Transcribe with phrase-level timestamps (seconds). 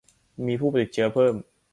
[0.45, 1.35] มีผู้ติดเชื้อเพิ่ม